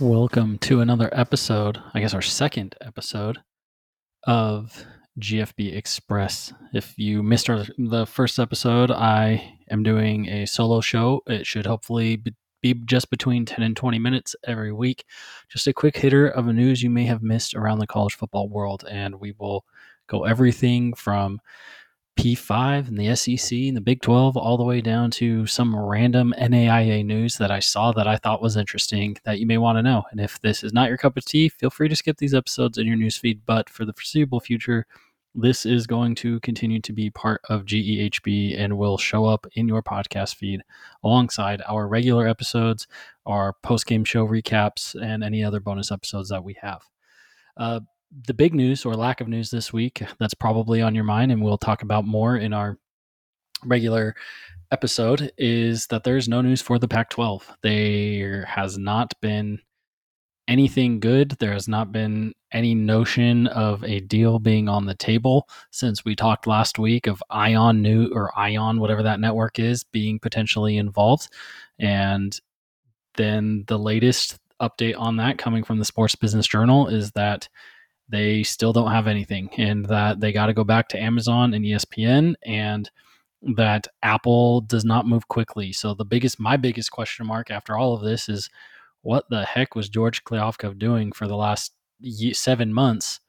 Welcome 0.00 0.58
to 0.58 0.80
another 0.80 1.10
episode, 1.10 1.82
I 1.92 1.98
guess 1.98 2.14
our 2.14 2.22
second 2.22 2.76
episode 2.80 3.38
of 4.22 4.84
GFB 5.18 5.76
Express. 5.76 6.52
If 6.72 6.96
you 6.96 7.24
missed 7.24 7.50
our, 7.50 7.64
the 7.76 8.06
first 8.06 8.38
episode, 8.38 8.92
I 8.92 9.58
am 9.72 9.82
doing 9.82 10.28
a 10.28 10.46
solo 10.46 10.80
show. 10.80 11.22
It 11.26 11.48
should 11.48 11.66
hopefully 11.66 12.22
be, 12.62 12.74
just 12.84 13.10
between 13.10 13.44
10 13.44 13.64
and 13.64 13.76
20 13.76 13.98
minutes 13.98 14.36
every 14.44 14.72
week. 14.72 15.04
Just 15.48 15.66
a 15.66 15.72
quick 15.72 15.96
hitter 15.96 16.28
of 16.28 16.46
a 16.46 16.52
news 16.52 16.80
you 16.80 16.90
may 16.90 17.06
have 17.06 17.24
missed 17.24 17.56
around 17.56 17.80
the 17.80 17.86
college 17.88 18.14
football 18.14 18.48
world, 18.48 18.84
and 18.88 19.16
we 19.16 19.34
will 19.36 19.64
go 20.06 20.22
everything 20.22 20.94
from 20.94 21.40
P5 22.18 22.88
and 22.88 22.98
the 22.98 23.14
SEC 23.14 23.56
and 23.56 23.76
the 23.76 23.80
Big 23.80 24.02
12, 24.02 24.36
all 24.36 24.56
the 24.56 24.64
way 24.64 24.80
down 24.80 25.08
to 25.12 25.46
some 25.46 25.74
random 25.76 26.34
NAIA 26.36 27.04
news 27.04 27.38
that 27.38 27.52
I 27.52 27.60
saw 27.60 27.92
that 27.92 28.08
I 28.08 28.16
thought 28.16 28.42
was 28.42 28.56
interesting 28.56 29.16
that 29.22 29.38
you 29.38 29.46
may 29.46 29.56
want 29.56 29.78
to 29.78 29.84
know. 29.84 30.02
And 30.10 30.18
if 30.18 30.40
this 30.40 30.64
is 30.64 30.72
not 30.72 30.88
your 30.88 30.98
cup 30.98 31.16
of 31.16 31.24
tea, 31.24 31.48
feel 31.48 31.70
free 31.70 31.88
to 31.88 31.94
skip 31.94 32.16
these 32.16 32.34
episodes 32.34 32.76
in 32.76 32.88
your 32.88 32.96
newsfeed. 32.96 33.42
But 33.46 33.70
for 33.70 33.84
the 33.84 33.92
foreseeable 33.92 34.40
future, 34.40 34.84
this 35.32 35.64
is 35.64 35.86
going 35.86 36.16
to 36.16 36.40
continue 36.40 36.80
to 36.80 36.92
be 36.92 37.08
part 37.08 37.40
of 37.48 37.64
GEHB 37.64 38.58
and 38.58 38.76
will 38.76 38.98
show 38.98 39.24
up 39.24 39.46
in 39.52 39.68
your 39.68 39.82
podcast 39.82 40.34
feed 40.34 40.62
alongside 41.04 41.62
our 41.68 41.86
regular 41.86 42.26
episodes, 42.26 42.88
our 43.26 43.54
post 43.62 43.86
game 43.86 44.02
show 44.02 44.26
recaps, 44.26 45.00
and 45.00 45.22
any 45.22 45.44
other 45.44 45.60
bonus 45.60 45.92
episodes 45.92 46.30
that 46.30 46.42
we 46.42 46.56
have. 46.60 46.82
Uh, 47.56 47.80
the 48.24 48.34
big 48.34 48.54
news 48.54 48.84
or 48.84 48.94
lack 48.94 49.20
of 49.20 49.28
news 49.28 49.50
this 49.50 49.72
week 49.72 50.02
that's 50.18 50.34
probably 50.34 50.80
on 50.80 50.94
your 50.94 51.04
mind, 51.04 51.32
and 51.32 51.42
we'll 51.42 51.58
talk 51.58 51.82
about 51.82 52.06
more 52.06 52.36
in 52.36 52.52
our 52.52 52.78
regular 53.64 54.14
episode, 54.70 55.32
is 55.38 55.86
that 55.88 56.04
there's 56.04 56.28
no 56.28 56.40
news 56.40 56.62
for 56.62 56.78
the 56.78 56.88
Pac 56.88 57.10
12. 57.10 57.56
There 57.62 58.44
has 58.44 58.78
not 58.78 59.12
been 59.20 59.58
anything 60.46 61.00
good. 61.00 61.32
There 61.38 61.52
has 61.52 61.68
not 61.68 61.92
been 61.92 62.32
any 62.52 62.74
notion 62.74 63.46
of 63.48 63.84
a 63.84 64.00
deal 64.00 64.38
being 64.38 64.68
on 64.68 64.86
the 64.86 64.94
table 64.94 65.46
since 65.70 66.04
we 66.04 66.16
talked 66.16 66.46
last 66.46 66.78
week 66.78 67.06
of 67.06 67.22
Ion 67.28 67.82
New 67.82 68.10
or 68.14 68.36
Ion, 68.38 68.80
whatever 68.80 69.02
that 69.02 69.20
network 69.20 69.58
is, 69.58 69.84
being 69.84 70.18
potentially 70.18 70.78
involved. 70.78 71.28
And 71.78 72.38
then 73.16 73.64
the 73.66 73.78
latest 73.78 74.38
update 74.62 74.98
on 74.98 75.16
that 75.16 75.36
coming 75.36 75.62
from 75.62 75.78
the 75.78 75.84
Sports 75.84 76.14
Business 76.14 76.46
Journal 76.46 76.88
is 76.88 77.10
that 77.12 77.48
they 78.08 78.42
still 78.42 78.72
don't 78.72 78.90
have 78.90 79.06
anything 79.06 79.50
and 79.58 79.84
that 79.86 80.20
they 80.20 80.32
got 80.32 80.46
to 80.46 80.54
go 80.54 80.64
back 80.64 80.88
to 80.88 81.00
Amazon 81.00 81.54
and 81.54 81.64
ESPN 81.64 82.34
and 82.42 82.90
that 83.54 83.86
Apple 84.02 84.62
does 84.62 84.84
not 84.84 85.06
move 85.06 85.28
quickly. 85.28 85.72
So 85.72 85.94
the 85.94 86.04
biggest 86.04 86.40
my 86.40 86.56
biggest 86.56 86.90
question 86.90 87.26
mark 87.26 87.50
after 87.50 87.76
all 87.76 87.94
of 87.94 88.02
this 88.02 88.28
is 88.28 88.48
what 89.02 89.24
the 89.30 89.44
heck 89.44 89.74
was 89.74 89.88
George 89.88 90.24
Kliavkoff 90.24 90.78
doing 90.78 91.12
for 91.12 91.28
the 91.28 91.36
last 91.36 91.72
7 92.02 92.72
months 92.72 93.20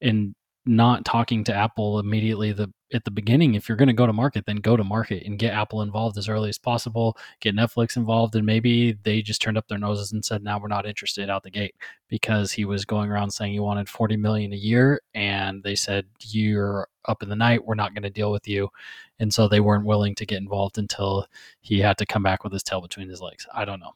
in 0.00 0.34
not 0.64 1.04
talking 1.04 1.44
to 1.44 1.54
Apple 1.54 1.98
immediately 1.98 2.52
the 2.52 2.72
at 2.94 3.04
the 3.04 3.10
beginning. 3.10 3.54
If 3.54 3.68
you're 3.68 3.76
going 3.76 3.88
to 3.88 3.92
go 3.92 4.06
to 4.06 4.12
market, 4.12 4.46
then 4.46 4.56
go 4.56 4.76
to 4.76 4.84
market 4.84 5.24
and 5.26 5.38
get 5.38 5.54
Apple 5.54 5.82
involved 5.82 6.18
as 6.18 6.28
early 6.28 6.48
as 6.48 6.58
possible. 6.58 7.16
Get 7.40 7.54
Netflix 7.54 7.96
involved, 7.96 8.34
and 8.36 8.46
maybe 8.46 8.92
they 8.92 9.22
just 9.22 9.42
turned 9.42 9.58
up 9.58 9.68
their 9.68 9.78
noses 9.78 10.12
and 10.12 10.24
said, 10.24 10.42
"Now 10.42 10.58
we're 10.58 10.68
not 10.68 10.86
interested 10.86 11.30
out 11.30 11.42
the 11.42 11.50
gate," 11.50 11.74
because 12.08 12.52
he 12.52 12.64
was 12.64 12.84
going 12.84 13.10
around 13.10 13.30
saying 13.30 13.52
he 13.52 13.60
wanted 13.60 13.88
40 13.88 14.16
million 14.16 14.52
a 14.52 14.56
year, 14.56 15.00
and 15.14 15.62
they 15.62 15.74
said, 15.74 16.06
"You're 16.20 16.88
up 17.06 17.22
in 17.22 17.28
the 17.28 17.36
night. 17.36 17.64
We're 17.64 17.74
not 17.74 17.94
going 17.94 18.02
to 18.04 18.10
deal 18.10 18.30
with 18.30 18.46
you," 18.46 18.68
and 19.18 19.32
so 19.32 19.48
they 19.48 19.60
weren't 19.60 19.86
willing 19.86 20.14
to 20.16 20.26
get 20.26 20.40
involved 20.40 20.78
until 20.78 21.26
he 21.60 21.80
had 21.80 21.98
to 21.98 22.06
come 22.06 22.22
back 22.22 22.44
with 22.44 22.52
his 22.52 22.62
tail 22.62 22.80
between 22.80 23.08
his 23.08 23.20
legs. 23.20 23.46
I 23.54 23.64
don't 23.64 23.80
know, 23.80 23.94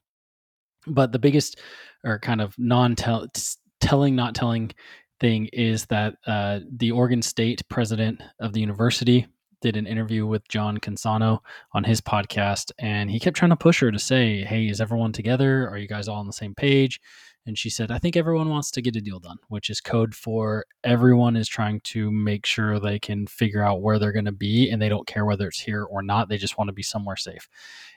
but 0.86 1.12
the 1.12 1.18
biggest 1.18 1.60
or 2.04 2.18
kind 2.18 2.40
of 2.40 2.58
non-telling, 2.58 4.16
not 4.16 4.34
telling 4.34 4.72
thing 5.20 5.46
is 5.52 5.86
that 5.86 6.16
uh, 6.26 6.60
the 6.70 6.90
Oregon 6.90 7.22
State 7.22 7.62
president 7.68 8.22
of 8.40 8.52
the 8.52 8.60
university 8.60 9.26
did 9.62 9.76
an 9.76 9.86
interview 9.86 10.26
with 10.26 10.46
John 10.48 10.78
Canzano 10.78 11.40
on 11.72 11.84
his 11.84 12.00
podcast, 12.00 12.72
and 12.78 13.10
he 13.10 13.18
kept 13.18 13.36
trying 13.36 13.50
to 13.50 13.56
push 13.56 13.80
her 13.80 13.90
to 13.90 13.98
say, 13.98 14.44
"Hey, 14.44 14.66
is 14.68 14.80
everyone 14.80 15.12
together? 15.12 15.68
Are 15.68 15.78
you 15.78 15.88
guys 15.88 16.08
all 16.08 16.20
on 16.20 16.26
the 16.26 16.32
same 16.32 16.54
page?" 16.54 17.00
And 17.46 17.56
she 17.56 17.70
said, 17.70 17.92
I 17.92 17.98
think 17.98 18.16
everyone 18.16 18.48
wants 18.48 18.72
to 18.72 18.82
get 18.82 18.96
a 18.96 19.00
deal 19.00 19.20
done, 19.20 19.38
which 19.48 19.70
is 19.70 19.80
code 19.80 20.16
for 20.16 20.66
everyone 20.82 21.36
is 21.36 21.46
trying 21.46 21.80
to 21.82 22.10
make 22.10 22.44
sure 22.44 22.80
they 22.80 22.98
can 22.98 23.28
figure 23.28 23.62
out 23.62 23.82
where 23.82 24.00
they're 24.00 24.12
going 24.12 24.24
to 24.24 24.32
be 24.32 24.68
and 24.68 24.82
they 24.82 24.88
don't 24.88 25.06
care 25.06 25.24
whether 25.24 25.46
it's 25.46 25.60
here 25.60 25.84
or 25.84 26.02
not. 26.02 26.28
They 26.28 26.38
just 26.38 26.58
want 26.58 26.68
to 26.68 26.72
be 26.72 26.82
somewhere 26.82 27.16
safe. 27.16 27.48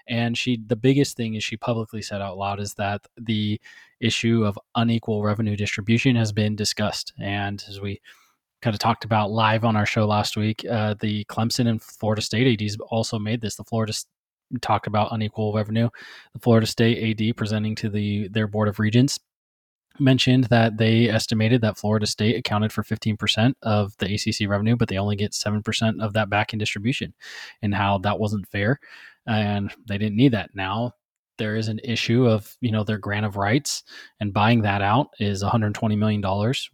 And 0.07 0.37
she, 0.37 0.59
the 0.63 0.75
biggest 0.75 1.17
thing 1.17 1.33
is 1.33 1.43
she 1.43 1.57
publicly 1.57 2.03
said 2.03 2.21
out 2.21 2.37
loud 2.37 2.59
is 2.59 2.75
that 2.75 3.07
the 3.17 3.59
issue 3.99 4.45
of 4.45 4.57
unequal 4.75 5.23
revenue 5.23 5.55
distribution 5.55 6.15
has 6.15 6.31
been 6.31 6.55
discussed. 6.55 7.13
And 7.19 7.63
as 7.67 7.81
we 7.81 8.01
kind 8.61 8.73
of 8.73 8.79
talked 8.79 9.05
about 9.05 9.31
live 9.31 9.63
on 9.63 9.75
our 9.75 9.85
show 9.85 10.05
last 10.05 10.35
week, 10.35 10.65
uh, 10.69 10.95
the 10.99 11.23
Clemson 11.25 11.67
and 11.67 11.81
Florida 11.81 12.21
State 12.21 12.61
ADs 12.61 12.77
also 12.89 13.17
made 13.17 13.41
this. 13.41 13.55
The 13.55 13.63
Florida 13.63 13.93
talked 14.61 14.87
about 14.87 15.11
unequal 15.11 15.53
revenue. 15.53 15.89
The 16.33 16.39
Florida 16.39 16.67
State 16.67 17.21
AD 17.21 17.37
presenting 17.37 17.75
to 17.75 17.89
the 17.89 18.27
their 18.29 18.47
board 18.47 18.67
of 18.67 18.79
regents 18.79 19.19
mentioned 19.99 20.45
that 20.45 20.77
they 20.77 21.09
estimated 21.09 21.61
that 21.61 21.77
Florida 21.77 22.05
State 22.05 22.37
accounted 22.37 22.71
for 22.71 22.83
15% 22.83 23.53
of 23.63 23.95
the 23.97 24.13
ACC 24.13 24.49
revenue, 24.49 24.75
but 24.75 24.87
they 24.87 24.97
only 24.97 25.15
get 25.15 25.33
7% 25.33 26.01
of 26.01 26.13
that 26.13 26.29
back 26.29 26.53
in 26.53 26.59
distribution, 26.59 27.13
and 27.61 27.75
how 27.75 27.97
that 27.99 28.19
wasn't 28.19 28.47
fair. 28.47 28.79
And 29.27 29.71
they 29.87 29.97
didn't 29.97 30.15
need 30.15 30.31
that. 30.31 30.51
Now 30.53 30.93
there 31.39 31.55
is 31.55 31.67
an 31.67 31.79
issue 31.83 32.27
of, 32.27 32.55
you 32.61 32.71
know, 32.71 32.83
their 32.83 32.99
grant 32.99 33.25
of 33.25 33.35
rights, 33.35 33.83
and 34.19 34.33
buying 34.33 34.61
that 34.61 34.83
out 34.83 35.07
is 35.19 35.43
$120 35.43 35.97
million, 35.97 36.23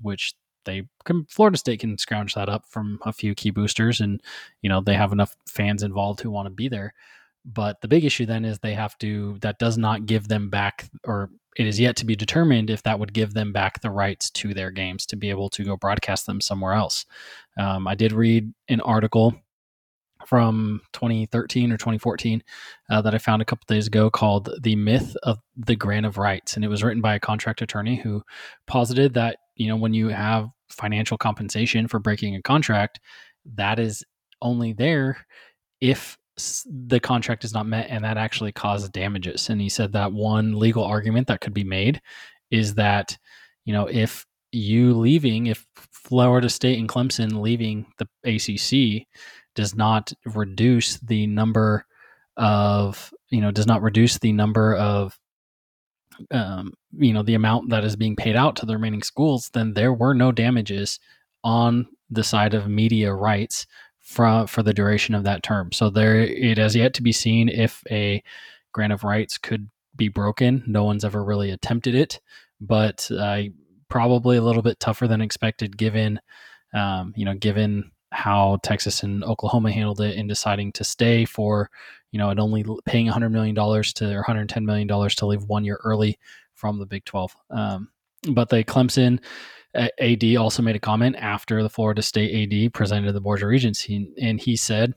which 0.01 0.33
they 0.65 0.83
can, 1.05 1.25
Florida 1.29 1.57
State 1.57 1.79
can 1.79 1.97
scrounge 1.97 2.33
that 2.33 2.49
up 2.49 2.65
from 2.67 2.99
a 3.05 3.13
few 3.13 3.33
key 3.33 3.51
boosters, 3.51 4.01
and, 4.01 4.21
you 4.61 4.69
know, 4.69 4.81
they 4.81 4.95
have 4.95 5.13
enough 5.13 5.37
fans 5.47 5.83
involved 5.83 6.19
who 6.19 6.31
want 6.31 6.47
to 6.47 6.53
be 6.53 6.67
there. 6.67 6.93
But 7.45 7.79
the 7.79 7.87
big 7.87 8.03
issue 8.03 8.25
then 8.25 8.43
is 8.43 8.59
they 8.59 8.73
have 8.73 8.97
to, 8.97 9.37
that 9.41 9.59
does 9.59 9.77
not 9.77 10.07
give 10.07 10.27
them 10.27 10.49
back, 10.49 10.89
or 11.05 11.29
it 11.55 11.67
is 11.67 11.79
yet 11.79 11.95
to 11.97 12.05
be 12.05 12.15
determined 12.15 12.69
if 12.69 12.83
that 12.83 12.99
would 12.99 13.13
give 13.13 13.33
them 13.33 13.53
back 13.53 13.79
the 13.79 13.91
rights 13.91 14.29
to 14.31 14.53
their 14.53 14.71
games 14.71 15.05
to 15.05 15.15
be 15.15 15.29
able 15.29 15.49
to 15.51 15.63
go 15.63 15.77
broadcast 15.77 16.25
them 16.25 16.41
somewhere 16.41 16.73
else. 16.73 17.05
Um, 17.57 17.87
I 17.87 17.95
did 17.95 18.11
read 18.11 18.51
an 18.67 18.81
article 18.81 19.35
from 20.25 20.81
2013 20.93 21.71
or 21.71 21.77
2014 21.77 22.43
uh, 22.89 23.01
that 23.01 23.13
I 23.13 23.17
found 23.17 23.41
a 23.41 23.45
couple 23.45 23.65
days 23.67 23.87
ago 23.87 24.09
called 24.09 24.49
The 24.61 24.75
Myth 24.75 25.15
of 25.23 25.39
the 25.55 25.75
Grant 25.75 26.05
of 26.05 26.17
Rights. 26.17 26.55
And 26.55 26.65
it 26.65 26.69
was 26.69 26.83
written 26.83 27.01
by 27.01 27.15
a 27.15 27.19
contract 27.19 27.61
attorney 27.61 27.95
who 27.95 28.23
posited 28.67 29.13
that, 29.13 29.37
you 29.55 29.67
know, 29.67 29.75
when 29.75 29.93
you 29.93 30.09
have 30.09 30.49
financial 30.69 31.17
compensation 31.17 31.87
for 31.87 31.99
breaking 31.99 32.35
a 32.35 32.41
contract, 32.41 32.99
that 33.55 33.79
is 33.79 34.03
only 34.41 34.73
there 34.73 35.25
if 35.79 36.17
the 36.65 36.99
contract 36.99 37.43
is 37.43 37.53
not 37.53 37.65
met 37.65 37.87
and 37.89 38.03
that 38.03 38.17
actually 38.17 38.51
causes 38.51 38.89
damages. 38.89 39.49
And 39.49 39.61
he 39.61 39.69
said 39.69 39.93
that 39.93 40.11
one 40.11 40.59
legal 40.59 40.83
argument 40.83 41.27
that 41.27 41.41
could 41.41 41.53
be 41.53 41.63
made 41.63 42.01
is 42.51 42.75
that, 42.75 43.17
you 43.63 43.73
know, 43.73 43.87
if 43.87 44.25
you 44.51 44.93
leaving, 44.93 45.47
if 45.47 45.65
Florida 45.91 46.49
State 46.49 46.79
and 46.79 46.89
Clemson 46.89 47.41
leaving 47.41 47.85
the 47.97 48.07
ACC 48.25 49.07
does 49.55 49.75
not 49.75 50.13
reduce 50.25 50.99
the 50.99 51.27
number 51.27 51.85
of, 52.37 53.13
you 53.29 53.41
know, 53.41 53.51
does 53.51 53.67
not 53.67 53.81
reduce 53.81 54.19
the 54.19 54.31
number 54.31 54.75
of, 54.75 55.17
um, 56.31 56.73
you 56.97 57.13
know, 57.13 57.23
the 57.23 57.33
amount 57.33 57.69
that 57.69 57.83
is 57.83 57.95
being 57.95 58.15
paid 58.15 58.35
out 58.35 58.55
to 58.57 58.65
the 58.65 58.73
remaining 58.73 59.03
schools, 59.03 59.49
then 59.53 59.73
there 59.73 59.93
were 59.93 60.13
no 60.13 60.31
damages 60.31 60.99
on 61.43 61.87
the 62.09 62.23
side 62.23 62.53
of 62.53 62.67
media 62.67 63.13
rights 63.13 63.65
for 64.01 64.45
for 64.47 64.61
the 64.61 64.73
duration 64.73 65.15
of 65.15 65.23
that 65.23 65.43
term. 65.43 65.71
So 65.71 65.89
there, 65.89 66.21
it 66.21 66.57
has 66.57 66.75
yet 66.75 66.93
to 66.95 67.01
be 67.01 67.11
seen 67.11 67.49
if 67.49 67.83
a 67.89 68.23
grant 68.71 68.93
of 68.93 69.03
rights 69.03 69.37
could 69.37 69.69
be 69.95 70.09
broken. 70.09 70.63
No 70.67 70.83
one's 70.83 71.05
ever 71.05 71.23
really 71.23 71.51
attempted 71.51 71.95
it, 71.95 72.19
but 72.61 73.09
uh, 73.11 73.43
probably 73.89 74.37
a 74.37 74.43
little 74.43 74.61
bit 74.61 74.79
tougher 74.79 75.07
than 75.07 75.21
expected, 75.21 75.77
given 75.77 76.19
um, 76.73 77.13
you 77.15 77.25
know, 77.25 77.33
given 77.33 77.91
how 78.15 78.57
Texas 78.63 79.03
and 79.03 79.23
Oklahoma 79.23 79.71
handled 79.71 80.01
it 80.01 80.15
in 80.15 80.27
deciding 80.27 80.71
to 80.73 80.83
stay 80.83 81.25
for, 81.25 81.69
you 82.11 82.17
know, 82.17 82.29
and 82.29 82.39
only 82.39 82.65
paying 82.85 83.07
$100 83.07 83.31
million 83.31 83.55
to 83.55 84.15
or 84.15 84.23
$110 84.23 84.63
million 84.63 84.87
to 84.87 85.25
leave 85.25 85.43
one 85.43 85.65
year 85.65 85.79
early 85.83 86.17
from 86.53 86.79
the 86.79 86.85
Big 86.85 87.05
12. 87.05 87.35
Um, 87.51 87.89
but 88.31 88.49
the 88.49 88.63
Clemson 88.63 89.19
AD 89.75 90.35
also 90.37 90.63
made 90.63 90.75
a 90.75 90.79
comment 90.79 91.15
after 91.17 91.61
the 91.61 91.69
Florida 91.69 92.01
State 92.01 92.53
AD 92.53 92.73
presented 92.73 93.11
the 93.11 93.21
Board 93.21 93.41
of 93.41 93.49
Regents, 93.49 93.87
and 93.87 94.39
he 94.39 94.55
said 94.55 94.93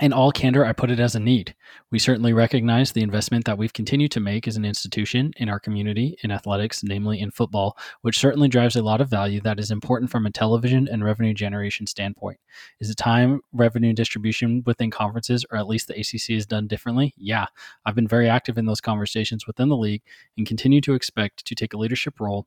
In 0.00 0.12
all 0.12 0.30
candor, 0.30 0.64
I 0.64 0.72
put 0.72 0.90
it 0.90 1.00
as 1.00 1.14
a 1.14 1.20
need. 1.20 1.54
We 1.90 1.98
certainly 1.98 2.32
recognize 2.32 2.92
the 2.92 3.02
investment 3.02 3.44
that 3.46 3.58
we've 3.58 3.72
continued 3.72 4.10
to 4.12 4.20
make 4.20 4.46
as 4.46 4.56
an 4.56 4.64
institution 4.64 5.32
in 5.36 5.48
our 5.48 5.58
community 5.58 6.16
in 6.22 6.30
athletics, 6.30 6.82
namely 6.84 7.20
in 7.20 7.30
football, 7.30 7.76
which 8.02 8.18
certainly 8.18 8.48
drives 8.48 8.76
a 8.76 8.82
lot 8.82 9.00
of 9.00 9.08
value 9.08 9.40
that 9.40 9.58
is 9.58 9.70
important 9.70 10.10
from 10.10 10.26
a 10.26 10.30
television 10.30 10.86
and 10.88 11.04
revenue 11.04 11.34
generation 11.34 11.86
standpoint. 11.86 12.38
Is 12.80 12.90
it 12.90 12.96
time 12.96 13.40
revenue 13.52 13.92
distribution 13.92 14.62
within 14.66 14.90
conferences, 14.90 15.44
or 15.50 15.58
at 15.58 15.66
least 15.68 15.88
the 15.88 15.98
ACC, 15.98 16.30
is 16.30 16.46
done 16.46 16.66
differently? 16.66 17.14
Yeah. 17.16 17.46
I've 17.84 17.94
been 17.94 18.08
very 18.08 18.28
active 18.28 18.58
in 18.58 18.66
those 18.66 18.80
conversations 18.80 19.46
within 19.46 19.68
the 19.68 19.76
league 19.76 20.02
and 20.36 20.46
continue 20.46 20.80
to 20.82 20.94
expect 20.94 21.44
to 21.46 21.54
take 21.54 21.74
a 21.74 21.78
leadership 21.78 22.20
role 22.20 22.46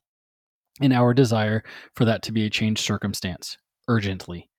in 0.79 0.91
our 0.91 1.13
desire 1.13 1.63
for 1.95 2.05
that 2.05 2.21
to 2.23 2.31
be 2.31 2.45
a 2.45 2.49
changed 2.49 2.83
circumstance 2.83 3.57
urgently. 3.87 4.49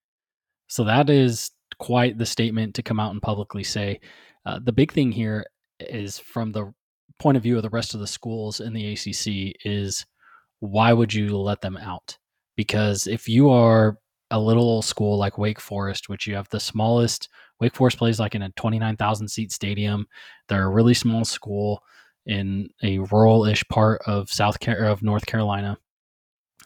So 0.67 0.85
that 0.85 1.11
is 1.11 1.51
quite 1.79 2.19
the 2.19 2.27
statement 2.27 2.75
to 2.75 2.83
come 2.83 3.01
out 3.01 3.13
and 3.13 3.23
publicly 3.23 3.65
say. 3.65 4.01
Uh, 4.45 4.59
the 4.63 4.73
big 4.73 4.93
thing 4.93 5.13
here 5.13 5.45
is 5.81 6.19
from 6.19 6.53
the 6.53 6.73
point 7.19 7.37
of 7.37 7.43
view 7.43 7.57
of 7.57 7.63
the 7.63 7.71
rest 7.71 7.95
of 7.95 8.01
the 8.01 8.07
schools 8.07 8.61
in 8.61 8.73
the 8.73 8.93
ACC 8.93 9.57
is 9.65 10.05
why 10.61 10.93
would 10.93 11.13
you 11.13 11.37
let 11.39 11.61
them 11.61 11.77
out? 11.77 12.19
Because 12.57 13.07
if 13.07 13.29
you 13.29 13.51
are 13.51 13.99
a 14.31 14.41
little 14.41 14.83
school 14.83 15.19
like 15.19 15.39
Wake 15.39 15.61
Forest, 15.61 16.09
which 16.09 16.27
you 16.27 16.35
have 16.35 16.49
the 16.49 16.61
smallest, 16.61 17.29
Wake 17.61 17.77
Forest 17.77 17.99
plays 17.99 18.19
like 18.19 18.35
in 18.35 18.43
a 18.43 18.51
29,000 18.51 19.29
seat 19.29 19.53
stadium. 19.53 20.07
They're 20.49 20.65
a 20.65 20.71
really 20.71 20.95
small 20.95 21.25
school 21.25 21.83
in 22.27 22.69
a 22.83 22.99
rural-ish 22.99 23.63
part 23.69 24.01
of 24.07 24.31
South 24.31 24.59
Car- 24.59 24.77
of 24.77 25.03
North 25.03 25.27
Carolina. 25.27 25.77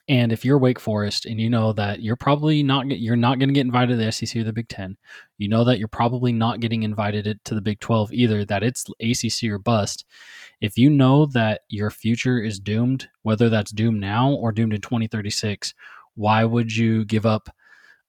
And 0.08 0.31
if 0.31 0.44
you're 0.44 0.58
Wake 0.58 0.79
Forest 0.79 1.26
and 1.26 1.41
you 1.41 1.50
know 1.50 1.73
that 1.73 2.00
you're 2.00 2.14
probably 2.14 2.62
not 2.62 2.88
you're 2.88 3.17
not 3.17 3.41
going 3.41 3.49
to 3.49 3.55
get 3.55 3.67
invited 3.67 3.99
to 3.99 4.05
the 4.05 4.12
SEC 4.12 4.41
or 4.41 4.44
the 4.44 4.53
Big 4.53 4.69
Ten, 4.69 4.97
you 5.38 5.49
know 5.49 5.64
that 5.64 5.81
you're 5.81 5.88
probably 5.88 6.32
not 6.32 6.61
getting 6.61 6.85
invited 6.85 7.41
to 7.44 7.55
the 7.55 7.61
Big 7.61 7.81
Twelve 7.81 8.12
either. 8.12 8.44
That 8.44 8.62
it's 8.62 8.87
ACC 9.00 9.50
or 9.50 9.58
bust. 9.58 10.05
If 10.61 10.79
you 10.79 10.91
know 10.91 11.26
that 11.26 11.62
your 11.69 11.91
future 11.91 12.38
is 12.38 12.61
doomed, 12.61 13.08
whether 13.23 13.49
that's 13.49 13.73
doomed 13.73 14.00
now 14.00 14.31
or 14.31 14.53
doomed 14.53 14.75
in 14.75 14.81
2036, 14.81 15.75
why 16.14 16.44
would 16.44 16.75
you 16.75 17.05
give 17.05 17.26
up 17.26 17.49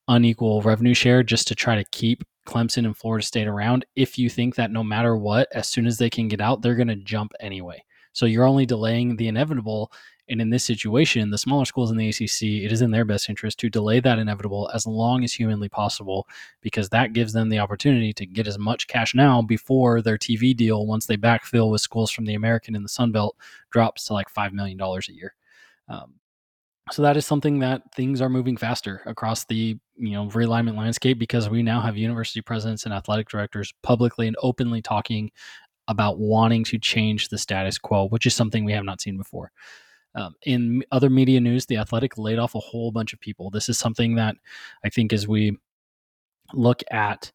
unequal 0.08 0.62
revenue 0.62 0.94
share 0.94 1.24
just 1.24 1.48
to 1.48 1.56
try 1.56 1.76
to 1.76 1.84
keep 1.92 2.24
Clemson 2.46 2.86
and 2.86 2.96
Florida 2.96 3.26
State 3.26 3.48
around? 3.48 3.86
If 3.96 4.20
you 4.20 4.30
think 4.30 4.56
that 4.56 4.72
no 4.72 4.84
matter 4.84 5.18
what, 5.18 5.48
as 5.52 5.68
soon 5.68 5.88
as 5.88 5.98
they 5.98 6.10
can 6.12 6.28
get 6.28 6.42
out, 6.42 6.62
they're 6.62 6.76
going 6.76 6.88
to 6.88 6.96
jump 6.96 7.34
anyway. 7.40 7.84
So 8.18 8.25
you're 8.25 8.46
only 8.46 8.66
delaying 8.66 9.16
the 9.16 9.28
inevitable 9.28 9.92
and 10.28 10.42
in 10.42 10.50
this 10.50 10.64
situation, 10.64 11.30
the 11.30 11.38
smaller 11.38 11.66
schools 11.66 11.92
in 11.92 11.98
the 11.98 12.10
ACC, 12.10 12.64
it 12.66 12.72
is 12.72 12.81
in 12.81 12.90
their 12.92 13.06
best 13.06 13.30
interest 13.30 13.60
to 13.60 13.69
delay 13.69 14.00
that 14.02 14.19
inevitable 14.19 14.69
as 14.74 14.86
long 14.86 15.24
as 15.24 15.34
humanly 15.34 15.69
possible, 15.69 16.28
because 16.62 16.90
that 16.90 17.14
gives 17.14 17.31
them 17.31 17.50
the 17.50 17.60
opportunity 17.60 18.12
to 18.14 18.25
get 18.25 18.48
as 18.48 18.58
much 18.58 18.88
cash 18.88 19.16
now 19.16 19.42
before 19.42 20.02
their 20.02 20.18
TV 20.18 20.56
deal, 20.56 20.86
once 20.86 21.06
they 21.06 21.16
backfill 21.16 21.72
with 21.72 21.81
schools 21.81 22.12
from 22.12 22.25
the 22.25 22.34
American 22.34 22.75
and 22.75 22.84
the 22.84 22.90
Sun 22.90 23.14
Belt, 23.14 23.38
drops 23.72 24.06
to 24.06 24.14
like 24.14 24.34
$5 24.34 24.52
million 24.52 24.80
a 24.81 25.13
year. 25.13 25.36
Um, 25.88 26.16
so 26.92 27.02
that 27.02 27.18
is 27.18 27.25
something 27.25 27.60
that 27.60 27.84
things 27.96 28.22
are 28.22 28.30
moving 28.30 28.58
faster 28.58 29.02
across 29.06 29.46
the 29.46 29.78
you 29.98 30.12
know 30.12 30.28
realignment 30.28 30.78
landscape 30.78 31.20
because 31.20 31.50
we 31.50 31.62
now 31.62 31.81
have 31.81 31.98
university 31.98 32.42
presidents 32.42 32.86
and 32.86 32.94
athletic 32.94 33.28
directors 33.28 33.74
publicly 33.84 34.28
and 34.28 34.38
openly 34.42 34.81
talking 34.81 35.31
about 35.88 36.19
wanting 36.19 36.63
to 36.66 36.78
change 36.78 37.30
the 37.30 37.38
status 37.38 37.78
quo, 37.78 38.07
which 38.07 38.25
is 38.25 38.36
something 38.36 38.66
we 38.66 38.74
have 38.74 38.86
not 38.86 39.01
seen 39.01 39.18
before. 39.18 39.51
Um, 40.16 40.34
in 40.45 40.84
other 40.92 41.10
media 41.10 41.39
news, 41.39 41.66
The 41.66 41.78
Athletic 41.78 42.18
laid 42.18 42.39
off 42.39 42.56
a 42.56 42.60
whole 42.60 42.92
bunch 42.92 43.13
of 43.13 43.19
people. 43.19 43.50
This 43.50 43.69
is 43.69 43.78
something 43.78 44.16
that 44.16 44.36
I 44.84 44.89
think 44.89 45.13
as 45.13 45.28
we 45.28 45.57
look 46.54 46.81
at 46.92 47.31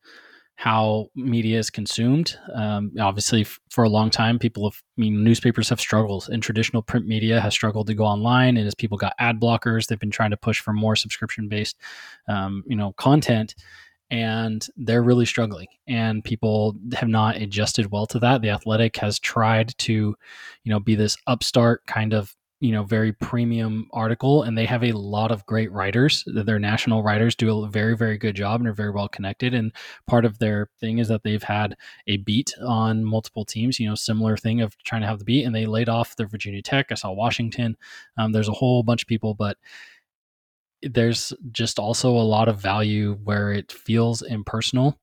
how 0.57 1.09
media 1.15 1.59
is 1.59 1.71
consumed. 1.71 2.37
Um, 2.55 2.93
obviously, 3.01 3.41
f- 3.41 3.59
for 3.71 3.85
a 3.85 3.89
long 3.89 4.11
time, 4.11 4.39
people 4.39 4.69
have, 4.71 4.81
I 4.97 5.01
mean, 5.01 5.25
newspapers 5.25 5.69
have 5.71 5.81
struggled, 5.81 6.29
and 6.31 6.43
traditional 6.43 6.83
print 6.83 7.07
media 7.07 7.41
has 7.41 7.53
struggled 7.53 7.87
to 7.89 7.95
go 7.95 8.05
online. 8.05 8.57
And 8.57 8.67
as 8.67 8.75
people 8.75 8.99
got 8.99 9.15
ad 9.19 9.41
blockers, 9.41 9.87
they've 9.87 9.99
been 9.99 10.11
trying 10.11 10.31
to 10.31 10.37
push 10.37 10.61
for 10.61 10.73
more 10.73 10.95
subscription-based, 10.95 11.77
um, 12.29 12.63
you 12.67 12.77
know, 12.77 12.93
content, 12.93 13.55
and 14.13 14.69
they're 14.77 15.03
really 15.03 15.25
struggling. 15.25 15.69
And 15.89 16.23
people 16.23 16.77
have 16.93 17.09
not 17.09 17.37
adjusted 17.37 17.91
well 17.91 18.07
to 18.09 18.19
that. 18.19 18.43
The 18.43 18.51
Athletic 18.51 18.99
has 18.99 19.19
tried 19.19 19.77
to, 19.79 19.93
you 19.93 20.17
know, 20.71 20.79
be 20.79 20.95
this 20.95 21.17
upstart 21.27 21.87
kind 21.87 22.13
of 22.13 22.37
you 22.61 22.71
know 22.71 22.85
very 22.85 23.13
premium 23.13 23.89
article 23.93 24.45
and 24.45 24.57
they 24.57 24.67
have 24.67 24.85
a 24.85 24.93
lot 24.93 25.33
of 25.33 25.45
great 25.47 25.73
writers 25.73 26.23
their 26.27 26.61
national 26.61 27.03
writers 27.03 27.35
do 27.35 27.65
a 27.65 27.69
very 27.69 27.97
very 27.97 28.17
good 28.17 28.37
job 28.37 28.61
and 28.61 28.69
are 28.69 28.73
very 28.73 28.93
well 28.93 29.09
connected 29.09 29.53
and 29.53 29.73
part 30.07 30.25
of 30.25 30.39
their 30.39 30.69
thing 30.79 30.99
is 30.99 31.09
that 31.09 31.25
they've 31.25 31.43
had 31.43 31.75
a 32.07 32.19
beat 32.19 32.55
on 32.65 33.05
multiple 33.05 33.45
teams 33.45 33.81
you 33.81 33.89
know 33.89 33.97
similar 33.97 34.37
thing 34.37 34.61
of 34.61 34.79
trying 34.85 35.01
to 35.01 35.09
have 35.09 35.19
the 35.19 35.25
beat 35.25 35.45
and 35.45 35.53
they 35.53 35.67
laid 35.67 35.89
off 35.89 36.15
the 36.15 36.25
virginia 36.25 36.63
tech 36.63 36.87
i 36.93 36.95
saw 36.95 37.11
washington 37.11 37.77
um, 38.17 38.31
there's 38.31 38.49
a 38.49 38.53
whole 38.53 38.85
bunch 38.85 39.03
of 39.03 39.09
people 39.09 39.35
but 39.35 39.57
there's 40.83 41.33
just 41.53 41.79
also 41.79 42.11
a 42.11 42.21
lot 42.21 42.49
of 42.49 42.61
value 42.61 43.19
where 43.25 43.53
it 43.53 43.71
feels 43.71 44.23
impersonal 44.23 44.99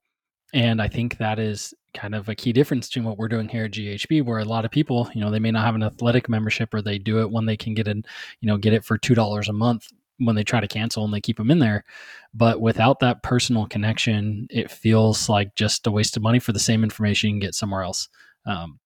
and 0.54 0.82
I 0.82 0.88
think 0.88 1.18
that 1.18 1.40
is 1.40 1.74
kind 1.94 2.16
of 2.16 2.30
a 2.30 2.36
key 2.36 2.54
difference 2.54 2.88
between 2.88 3.06
what 3.06 3.18
we're 3.18 3.28
doing 3.28 3.48
here 3.48 3.66
at 3.66 3.72
GHB, 3.72 4.24
where 4.26 4.40
a 4.40 4.46
lot 4.46 4.66
of 4.66 4.72
people, 4.72 5.10
you 5.14 5.22
know, 5.22 5.32
they 5.32 5.40
may 5.40 5.52
not 5.52 5.66
have 5.66 5.76
an 5.76 5.84
athletic 5.84 6.30
membership 6.30 6.74
or 6.74 6.82
they 6.82 6.98
do 6.98 7.22
it 7.22 7.32
when 7.32 7.46
they 7.46 7.58
can 7.58 7.74
get 7.74 7.88
it, 7.88 7.98
you 8.42 8.48
know, 8.48 8.58
get 8.58 8.74
it 8.74 8.84
for 8.84 8.98
two 8.98 9.16
dollars 9.16 9.48
a 9.48 9.54
month 9.54 9.88
when 10.18 10.36
they 10.36 10.44
try 10.44 10.60
to 10.60 10.68
cancel 10.68 11.06
and 11.06 11.14
they 11.14 11.22
keep 11.22 11.38
them 11.38 11.52
in 11.52 11.60
there. 11.60 11.86
But 12.34 12.62
without 12.62 13.00
that 13.00 13.24
personal 13.24 13.68
connection, 13.68 14.48
it 14.50 14.72
feels 14.72 15.30
like 15.30 15.56
just 15.56 15.88
a 15.88 15.92
waste 15.92 16.18
of 16.18 16.24
money 16.24 16.40
for 16.40 16.52
the 16.52 16.60
same 16.60 16.84
information 16.84 17.30
you 17.30 17.34
can 17.36 17.40
get 17.40 17.56
somewhere 17.56 17.84
else. 17.84 18.10
Um, 18.46 18.80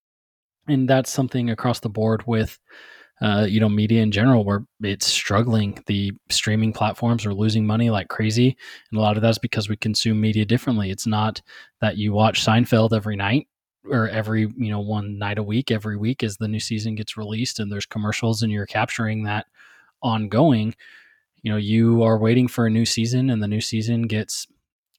and 0.68 0.90
that's 0.90 1.10
something 1.10 1.50
across 1.50 1.80
the 1.80 1.90
board 1.90 2.24
with 2.28 2.60
uh, 3.24 3.46
you 3.50 3.60
know, 3.60 3.70
media 3.70 4.02
in 4.02 4.12
general, 4.12 4.44
where 4.44 4.66
it's 4.82 5.08
struggling. 5.08 5.82
The 5.88 6.12
streaming 6.30 6.74
platforms 6.74 7.26
are 7.26 7.34
losing 7.34 7.66
money 7.66 7.90
like 7.90 8.10
crazy, 8.10 8.58
and 8.92 9.00
a 9.00 9.02
lot 9.02 9.16
of 9.16 9.24
that's 9.24 9.38
because 9.38 9.70
we 9.70 9.78
consume 9.78 10.20
media 10.20 10.46
differently. 10.46 10.92
It's 10.92 11.08
not 11.08 11.42
that 11.80 11.98
you 11.98 12.12
watch 12.12 12.46
Seinfeld 12.46 12.94
every 12.94 13.16
night 13.16 13.48
or 13.90 14.10
every 14.10 14.42
you 14.58 14.70
know 14.70 14.80
one 14.80 15.18
night 15.18 15.38
a 15.38 15.44
week 15.44 15.72
every 15.72 15.98
week 15.98 16.24
as 16.24 16.38
the 16.38 16.48
new 16.48 16.60
season 16.60 16.96
gets 16.96 17.18
released 17.18 17.60
and 17.60 17.72
there's 17.72 17.86
commercials 17.86 18.42
and 18.42 18.52
you're 18.52 18.66
capturing 18.66 19.24
that 19.24 19.46
ongoing 20.02 20.74
you 21.42 21.52
know 21.52 21.58
you 21.58 22.02
are 22.04 22.18
waiting 22.18 22.48
for 22.48 22.66
a 22.66 22.70
new 22.70 22.86
season 22.86 23.30
and 23.30 23.44
the 23.44 23.48
new 23.48 23.62
season 23.62 24.04
gets 24.04 24.48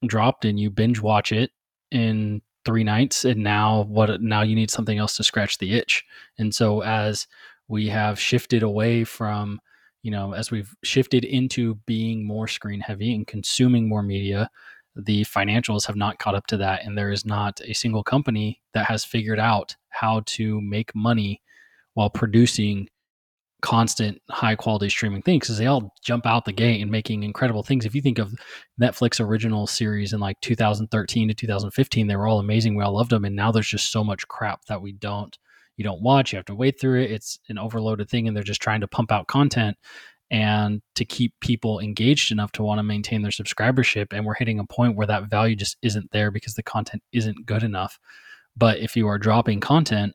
dropped 0.06 0.44
and 0.44 0.60
you 0.60 0.70
binge 0.70 1.00
watch 1.00 1.32
it 1.32 1.50
in 1.90 2.42
three 2.64 2.84
nights 2.84 3.24
and 3.24 3.42
now 3.42 3.84
what 3.84 4.20
now 4.20 4.42
you 4.42 4.54
need 4.54 4.70
something 4.70 4.98
else 4.98 5.16
to 5.16 5.24
scratch 5.24 5.58
the 5.58 5.72
itch 5.72 6.04
and 6.38 6.54
so 6.54 6.82
as 6.82 7.26
we 7.68 7.88
have 7.88 8.18
shifted 8.18 8.62
away 8.62 9.04
from 9.04 9.60
you 10.02 10.10
know 10.10 10.34
as 10.34 10.50
we've 10.50 10.74
shifted 10.84 11.24
into 11.24 11.76
being 11.86 12.26
more 12.26 12.48
screen 12.48 12.80
heavy 12.80 13.14
and 13.14 13.26
consuming 13.26 13.88
more 13.88 14.02
media 14.02 14.50
the 14.96 15.24
financials 15.24 15.86
have 15.86 15.96
not 15.96 16.18
caught 16.18 16.34
up 16.34 16.46
to 16.46 16.56
that 16.56 16.84
and 16.84 16.96
there 16.96 17.10
is 17.10 17.24
not 17.24 17.60
a 17.64 17.72
single 17.72 18.04
company 18.04 18.60
that 18.74 18.86
has 18.86 19.04
figured 19.04 19.40
out 19.40 19.76
how 19.88 20.22
to 20.26 20.60
make 20.60 20.94
money 20.94 21.40
while 21.94 22.10
producing 22.10 22.88
constant 23.64 24.20
high 24.30 24.54
quality 24.54 24.90
streaming 24.90 25.22
things 25.22 25.46
because 25.46 25.56
they 25.56 25.66
all 25.66 25.90
jump 26.04 26.26
out 26.26 26.44
the 26.44 26.52
gate 26.52 26.82
and 26.82 26.90
making 26.90 27.22
incredible 27.22 27.62
things. 27.62 27.86
If 27.86 27.94
you 27.94 28.02
think 28.02 28.18
of 28.18 28.34
netflix 28.78 29.24
original 29.24 29.66
series 29.66 30.12
in 30.12 30.20
like 30.20 30.38
2013 30.42 31.28
to 31.28 31.34
2015 31.34 32.06
they 32.06 32.16
were 32.16 32.26
all 32.26 32.40
amazing 32.40 32.74
we 32.74 32.84
all 32.84 32.94
loved 32.94 33.10
them 33.10 33.24
and 33.24 33.34
now 33.34 33.50
there's 33.50 33.68
just 33.68 33.90
so 33.90 34.04
much 34.04 34.28
crap 34.28 34.66
that 34.66 34.82
we 34.82 34.92
don't 34.92 35.38
you 35.76 35.84
don't 35.84 36.02
watch 36.02 36.32
you 36.32 36.36
have 36.36 36.46
to 36.46 36.54
wait 36.54 36.80
through 36.80 37.02
it. 37.02 37.10
It's 37.10 37.38
an 37.48 37.58
overloaded 37.58 38.08
thing 38.08 38.28
and 38.28 38.36
they're 38.36 38.44
just 38.44 38.62
trying 38.62 38.80
to 38.80 38.88
pump 38.88 39.10
out 39.12 39.26
content 39.26 39.76
and 40.30 40.80
to 40.94 41.04
keep 41.04 41.34
people 41.40 41.80
engaged 41.80 42.32
enough 42.32 42.52
to 42.52 42.62
want 42.62 42.78
to 42.78 42.82
maintain 42.82 43.22
their 43.22 43.30
subscribership 43.30 44.12
and 44.12 44.24
we're 44.24 44.34
hitting 44.34 44.58
a 44.58 44.64
point 44.64 44.96
where 44.96 45.06
that 45.06 45.24
value 45.24 45.56
just 45.56 45.76
isn't 45.82 46.10
there 46.12 46.30
because 46.30 46.54
the 46.54 46.62
content 46.62 47.02
isn't 47.12 47.46
good 47.46 47.62
enough. 47.62 47.98
But 48.56 48.78
if 48.78 48.96
you 48.96 49.08
are 49.08 49.18
dropping 49.18 49.60
content 49.60 50.14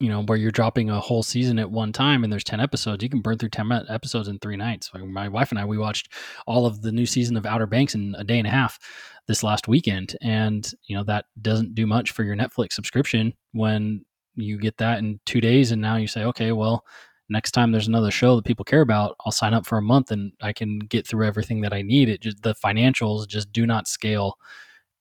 you 0.00 0.08
know 0.08 0.22
where 0.22 0.38
you're 0.38 0.52
dropping 0.52 0.90
a 0.90 1.00
whole 1.00 1.22
season 1.22 1.58
at 1.58 1.70
one 1.70 1.92
time 1.92 2.22
and 2.22 2.32
there's 2.32 2.44
10 2.44 2.60
episodes 2.60 3.02
you 3.02 3.08
can 3.08 3.20
burn 3.20 3.36
through 3.36 3.48
10 3.48 3.86
episodes 3.88 4.28
in 4.28 4.38
three 4.38 4.56
nights. 4.56 4.90
Like 4.94 5.04
my 5.04 5.28
wife 5.28 5.50
and 5.50 5.58
i 5.58 5.64
we 5.64 5.78
watched 5.78 6.12
all 6.46 6.66
of 6.66 6.82
the 6.82 6.92
new 6.92 7.06
season 7.06 7.36
of 7.36 7.46
outer 7.46 7.66
banks 7.66 7.94
in 7.94 8.14
a 8.16 8.24
day 8.24 8.38
and 8.38 8.46
a 8.46 8.50
half 8.50 8.78
this 9.26 9.42
last 9.42 9.68
weekend 9.68 10.16
and 10.22 10.72
you 10.86 10.96
know 10.96 11.04
that 11.04 11.26
doesn't 11.42 11.74
do 11.74 11.86
much 11.86 12.12
for 12.12 12.22
your 12.22 12.34
netflix 12.34 12.72
subscription 12.72 13.34
when 13.52 14.04
you 14.38 14.58
get 14.58 14.76
that 14.78 14.98
in 14.98 15.20
two 15.26 15.40
days 15.40 15.72
and 15.72 15.82
now 15.82 15.96
you 15.96 16.06
say 16.06 16.24
okay 16.24 16.52
well 16.52 16.84
next 17.28 17.50
time 17.50 17.70
there's 17.70 17.88
another 17.88 18.10
show 18.10 18.36
that 18.36 18.44
people 18.44 18.64
care 18.64 18.80
about 18.80 19.16
i'll 19.24 19.32
sign 19.32 19.54
up 19.54 19.66
for 19.66 19.78
a 19.78 19.82
month 19.82 20.10
and 20.10 20.32
i 20.40 20.52
can 20.52 20.78
get 20.78 21.06
through 21.06 21.26
everything 21.26 21.60
that 21.60 21.72
i 21.72 21.82
need 21.82 22.08
it 22.08 22.20
just 22.20 22.42
the 22.42 22.54
financials 22.54 23.26
just 23.26 23.52
do 23.52 23.66
not 23.66 23.88
scale 23.88 24.38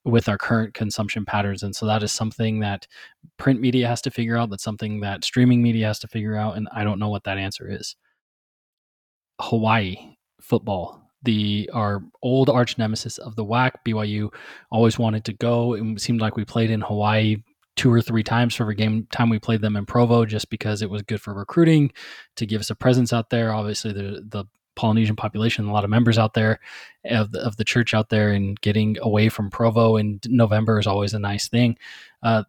with 0.04 0.30
our 0.30 0.38
current 0.38 0.74
consumption 0.74 1.26
patterns 1.26 1.64
and 1.64 1.76
so 1.76 1.86
that 1.86 2.04
is 2.04 2.12
something 2.12 2.60
that 2.60 2.88
print 3.38 3.60
media 3.60 3.88
has 3.88 4.02
to 4.02 4.12
figure 4.12 4.38
out 4.38 4.50
that's 4.50 4.64
something 4.64 5.00
that 5.02 5.24
streaming 5.24 5.62
media 5.62 5.86
has 5.86 6.00
to 6.00 6.08
figure 6.08 6.36
out 6.36 6.58
and 6.58 6.68
i 6.72 6.84
don't 6.84 7.00
know 7.00 7.10
what 7.10 7.24
that 7.24 7.38
answer 7.38 7.70
is 7.70 7.96
hawaii 9.40 9.96
football 10.42 11.08
the 11.24 11.70
our 11.74 12.04
old 12.22 12.50
arch 12.50 12.78
nemesis 12.78 13.18
of 13.18 13.36
the 13.36 13.44
WAC. 13.44 13.72
BYU 13.86 14.34
always 14.72 15.00
wanted 15.00 15.26
to 15.26 15.34
go. 15.34 15.74
It 15.74 16.00
seemed 16.00 16.22
like 16.22 16.36
we 16.36 16.46
played 16.46 16.72
in 16.72 16.82
Hawaii 16.82 17.38
two 17.78 17.94
or 17.94 18.02
three 18.02 18.24
times 18.24 18.56
for 18.56 18.64
every 18.64 18.76
game 18.76 19.08
time 19.12 19.30
we 19.30 19.40
played 19.40 19.62
them 19.62 19.78
in 19.78 19.86
Provo, 19.86 20.26
just 20.26 20.50
because 20.50 20.82
it 20.82 20.90
was 20.90 21.04
good 21.04 21.22
for 21.22 21.34
recruiting 21.34 21.92
to 22.36 22.46
give 22.46 22.60
us 22.60 22.70
a 22.70 22.76
presence 22.76 23.14
out 23.14 23.30
there. 23.30 23.54
Obviously, 23.54 23.94
the 23.94 24.26
the 24.28 24.44
Polynesian 24.76 25.16
population, 25.16 25.66
a 25.66 25.74
lot 25.74 25.84
of 25.84 25.90
members 25.90 26.18
out 26.18 26.34
there 26.34 26.60
of 27.06 27.32
the, 27.32 27.40
of 27.40 27.56
the 27.58 27.64
church 27.64 27.94
out 27.94 28.10
there, 28.10 28.32
and 28.34 28.60
getting 28.60 28.98
away 29.02 29.30
from 29.30 29.50
Provo 29.50 29.96
in 29.96 30.20
November 30.26 30.80
is 30.80 30.88
always 30.88 31.14
a 31.14 31.20
nice 31.20 31.48
thing. 31.48 31.78
Uh, 32.22 32.44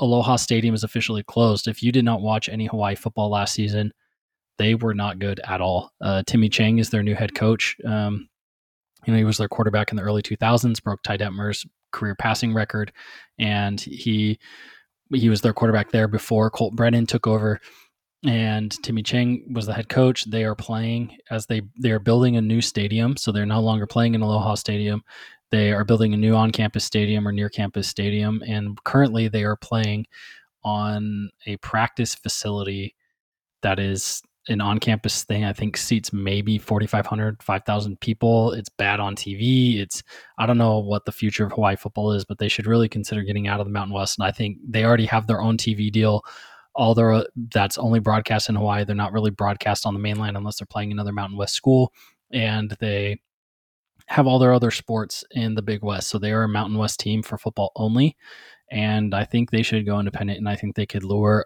Aloha 0.00 0.36
Stadium 0.36 0.74
is 0.74 0.84
officially 0.84 1.22
closed. 1.22 1.68
If 1.68 1.82
you 1.82 1.92
did 1.92 2.04
not 2.04 2.20
watch 2.20 2.48
any 2.48 2.66
Hawaii 2.66 2.94
football 2.94 3.30
last 3.30 3.54
season, 3.54 3.92
they 4.58 4.74
were 4.74 4.94
not 4.94 5.18
good 5.18 5.40
at 5.44 5.60
all. 5.60 5.90
Uh, 6.00 6.22
Timmy 6.26 6.48
Chang 6.48 6.78
is 6.78 6.90
their 6.90 7.02
new 7.02 7.14
head 7.14 7.34
coach. 7.34 7.76
Um, 7.84 8.28
you 9.06 9.12
know, 9.12 9.18
he 9.18 9.24
was 9.24 9.38
their 9.38 9.48
quarterback 9.48 9.90
in 9.90 9.96
the 9.96 10.02
early 10.02 10.22
2000s, 10.22 10.82
broke 10.82 11.02
Ty 11.02 11.18
Detmer's 11.18 11.66
career 11.92 12.14
passing 12.14 12.54
record, 12.54 12.92
and 13.38 13.80
he 13.80 14.38
he 15.14 15.28
was 15.28 15.40
their 15.40 15.54
quarterback 15.54 15.90
there 15.90 16.08
before 16.08 16.50
Colt 16.50 16.76
Brennan 16.76 17.06
took 17.06 17.26
over 17.26 17.60
and 18.24 18.70
Timmy 18.82 19.02
Chang 19.02 19.52
was 19.52 19.66
the 19.66 19.74
head 19.74 19.88
coach. 19.88 20.24
They 20.24 20.44
are 20.44 20.54
playing 20.54 21.16
as 21.30 21.46
they 21.46 21.62
they 21.80 21.90
are 21.90 22.00
building 22.00 22.36
a 22.36 22.40
new 22.40 22.60
stadium, 22.60 23.16
so 23.16 23.30
they're 23.30 23.46
no 23.46 23.60
longer 23.60 23.86
playing 23.86 24.14
in 24.14 24.22
Aloha 24.22 24.54
Stadium. 24.54 25.02
They 25.50 25.72
are 25.72 25.84
building 25.84 26.12
a 26.12 26.18
new 26.18 26.34
on-campus 26.34 26.84
stadium 26.84 27.26
or 27.26 27.32
near-campus 27.32 27.88
stadium, 27.88 28.42
and 28.46 28.82
currently 28.84 29.28
they 29.28 29.44
are 29.44 29.56
playing 29.56 30.06
on 30.64 31.30
a 31.46 31.56
practice 31.58 32.14
facility 32.14 32.94
that 33.62 33.78
is 33.78 34.20
an 34.48 34.60
on-campus 34.60 35.24
thing. 35.24 35.44
I 35.44 35.52
think 35.52 35.76
seats 35.76 36.12
maybe 36.12 36.58
4,500, 36.58 37.42
5,000 37.42 38.00
people. 38.00 38.52
It's 38.52 38.68
bad 38.68 39.00
on 39.00 39.14
TV. 39.14 39.78
It's 39.78 40.02
I 40.38 40.46
don't 40.46 40.58
know 40.58 40.78
what 40.78 41.04
the 41.04 41.12
future 41.12 41.44
of 41.44 41.52
Hawaii 41.52 41.76
football 41.76 42.12
is, 42.12 42.24
but 42.24 42.38
they 42.38 42.48
should 42.48 42.66
really 42.66 42.88
consider 42.88 43.22
getting 43.22 43.48
out 43.48 43.60
of 43.60 43.66
the 43.66 43.72
Mountain 43.72 43.94
West. 43.94 44.18
And 44.18 44.26
I 44.26 44.32
think 44.32 44.58
they 44.66 44.84
already 44.84 45.06
have 45.06 45.26
their 45.26 45.40
own 45.40 45.56
TV 45.56 45.92
deal 45.92 46.22
all 46.78 46.94
their 46.94 47.12
uh, 47.12 47.24
that's 47.50 47.76
only 47.76 47.98
broadcast 47.98 48.48
in 48.48 48.54
Hawaii. 48.54 48.84
They're 48.84 48.94
not 48.94 49.12
really 49.12 49.32
broadcast 49.32 49.84
on 49.84 49.94
the 49.94 50.00
mainland 50.00 50.36
unless 50.36 50.58
they're 50.58 50.66
playing 50.66 50.92
another 50.92 51.12
Mountain 51.12 51.36
West 51.36 51.54
school, 51.54 51.92
and 52.30 52.74
they 52.78 53.20
have 54.06 54.28
all 54.28 54.38
their 54.38 54.52
other 54.52 54.70
sports 54.70 55.24
in 55.32 55.56
the 55.56 55.62
Big 55.62 55.82
West. 55.82 56.08
So 56.08 56.18
they 56.18 56.32
are 56.32 56.44
a 56.44 56.48
Mountain 56.48 56.78
West 56.78 57.00
team 57.00 57.22
for 57.22 57.36
football 57.36 57.72
only, 57.74 58.16
and 58.70 59.12
I 59.12 59.24
think 59.24 59.50
they 59.50 59.62
should 59.62 59.86
go 59.86 59.98
independent. 59.98 60.38
And 60.38 60.48
I 60.48 60.54
think 60.54 60.76
they 60.76 60.86
could 60.86 61.02
lure 61.02 61.44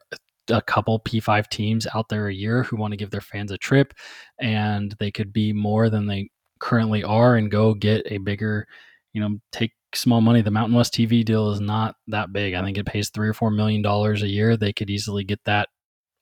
a 0.49 0.63
couple 0.63 1.01
P5 1.01 1.49
teams 1.49 1.87
out 1.95 2.09
there 2.09 2.29
a 2.29 2.35
year 2.35 2.63
who 2.63 2.77
want 2.77 2.93
to 2.93 2.97
give 2.97 3.11
their 3.11 3.21
fans 3.21 3.53
a 3.53 3.59
trip, 3.59 3.95
and 4.41 4.95
they 4.99 5.11
could 5.11 5.33
be 5.33 5.53
more 5.53 5.89
than 5.91 6.07
they 6.07 6.31
currently 6.59 7.03
are 7.03 7.37
and 7.37 7.51
go 7.51 7.75
get 7.75 8.03
a 8.07 8.19
bigger, 8.19 8.67
you 9.13 9.21
know, 9.21 9.39
take 9.51 9.73
small 9.95 10.21
money. 10.21 10.43
The 10.43 10.51
Mountain 10.51 10.77
West 10.77 10.95
TV 10.95 11.25
deal 11.25 11.51
is 11.51 11.61
not 11.61 11.97
that 12.09 12.33
big. 12.33 12.55
I 12.55 12.63
think 12.63 12.79
it 12.79 12.87
pays 12.87 13.11
three 13.11 13.29
or 13.29 13.35
four 13.35 13.51
million 13.51 13.83
dollars 13.83 14.23
a 14.23 14.29
year. 14.29 14.57
They 14.57 14.73
could 14.73 14.91
easily 14.91 15.25
get 15.25 15.41
that 15.45 15.69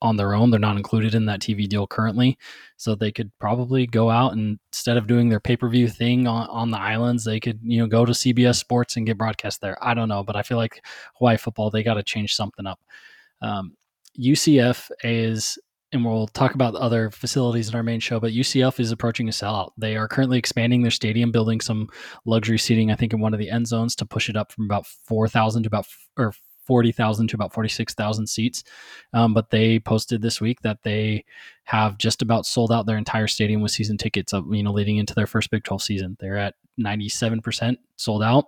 on 0.03 0.17
their 0.17 0.35
own. 0.35 0.51
They're 0.51 0.59
not 0.59 0.77
included 0.77 1.15
in 1.15 1.27
that 1.27 1.41
TV 1.41 1.69
deal 1.69 1.87
currently. 1.87 2.39
So 2.77 2.95
they 2.95 3.13
could 3.13 3.31
probably 3.39 3.87
go 3.87 4.11
out 4.11 4.33
and 4.33 4.59
instead 4.73 4.97
of 4.97 5.07
doing 5.07 5.29
their 5.29 5.41
pay-per-view 5.41 5.89
thing 5.89 6.27
on, 6.27 6.49
on 6.49 6.71
the 6.71 6.79
islands, 6.79 7.25
they 7.25 7.39
could, 7.39 7.61
you 7.63 7.81
know, 7.81 7.87
go 7.87 8.05
to 8.05 8.13
CBS 8.13 8.57
Sports 8.57 8.97
and 8.97 9.07
get 9.07 9.19
broadcast 9.19 9.61
there. 9.61 9.77
I 9.85 9.95
don't 9.95 10.09
know, 10.09 10.25
but 10.25 10.37
I 10.37 10.43
feel 10.43 10.57
like 10.57 10.83
Hawaii 11.19 11.37
football, 11.37 11.71
they 11.71 11.83
got 11.83 11.95
to 11.95 12.03
change 12.03 12.35
something 12.35 12.67
up. 12.67 12.81
Um, 13.43 13.77
UCF 14.21 14.91
is 15.03 15.59
and 15.93 16.05
we'll 16.05 16.29
talk 16.29 16.55
about 16.55 16.77
other 16.77 17.11
facilities 17.11 17.69
in 17.69 17.75
our 17.75 17.83
main 17.83 17.99
show, 17.99 18.21
but 18.21 18.33
UCF 18.33 18.79
is 18.79 18.93
approaching 18.93 19.29
a 19.29 19.33
sellout. 19.33 19.73
They 19.77 19.97
are 19.97 20.07
currently 20.07 20.39
expanding 20.39 20.83
their 20.83 20.91
stadium, 20.91 21.33
building 21.33 21.61
some 21.61 21.89
luxury 22.25 22.59
seating, 22.59 22.93
I 22.93 22.95
think, 22.95 23.13
in 23.13 23.21
one 23.21 23.35
of 23.35 23.41
the 23.41 23.51
end 23.51 23.67
zones 23.67 23.97
to 23.97 24.07
push 24.07 24.29
it 24.29 24.37
up 24.37 24.53
from 24.53 24.67
about 24.67 24.87
4,000 24.87 25.65
to 25.65 25.67
about, 25.67 25.87
or 26.17 26.33
40,000 26.65 27.27
to 27.29 27.35
about 27.35 27.53
46,000 27.53 28.29
seats. 28.29 28.63
Um, 29.13 29.35
but 29.35 29.51
they 29.51 29.81
posted 29.81 30.23
this 30.23 30.41
week 30.41 30.61
that 30.61 30.85
they 30.85 31.25
have 31.65 31.99
just 31.99 32.23
about 32.23 32.47
sold 32.47 32.71
out 32.71 32.87
their 32.87 32.99
entire 32.99 33.27
stadium 33.27 33.61
with 33.61 33.73
season 33.73 33.99
tickets, 33.99 34.33
you 34.33 34.63
know, 34.63 34.73
leading 34.73 34.99
into 34.99 35.15
their 35.15 35.27
first 35.27 35.51
Big 35.51 35.65
12 35.65 35.83
season. 35.83 36.17
They're 36.21 36.37
at 36.37 36.55
97% 36.81 37.77
sold 37.97 38.23
out 38.23 38.47